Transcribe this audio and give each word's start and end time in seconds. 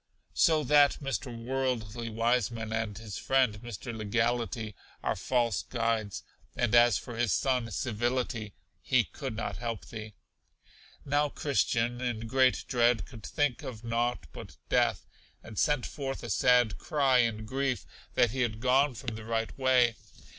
So 0.33 0.63
that 0.63 0.97
Mr. 0.99 1.27
Worldly 1.37 2.09
Wiseman 2.09 2.73
and 2.73 2.97
his 2.97 3.19
friend 3.19 3.61
Mr. 3.61 3.95
Legality 3.95 4.73
are 5.03 5.15
false 5.15 5.61
guides; 5.61 6.23
and 6.55 6.73
as 6.73 6.97
for 6.97 7.15
his 7.15 7.31
son 7.33 7.69
Civility, 7.69 8.55
he 8.81 9.03
could 9.03 9.35
not 9.35 9.57
help 9.57 9.85
thee. 9.85 10.15
Now 11.05 11.29
Christian, 11.29 12.01
in 12.01 12.25
great 12.25 12.65
dread, 12.67 13.05
could 13.05 13.23
think 13.23 13.61
of 13.61 13.83
nought 13.83 14.25
but 14.33 14.57
death, 14.69 15.05
and 15.43 15.59
sent 15.59 15.85
forth 15.85 16.23
a 16.23 16.31
sad 16.31 16.79
cry 16.79 17.19
in 17.19 17.45
grief 17.45 17.85
that 18.15 18.31
he 18.31 18.41
had 18.41 18.59
gone 18.59 18.95
from 18.95 19.13
the 19.15 19.23
right 19.23 19.55
way. 19.55 19.93